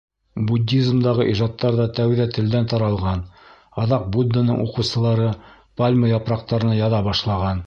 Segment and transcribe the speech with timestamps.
[0.51, 3.21] Буддизмдағы ижадтар ҙа тәүҙә телдән таралған,
[3.85, 5.31] аҙаҡ Будданың уҡыусылары
[5.83, 7.57] пальма япраҡтарына яҙа башлаған.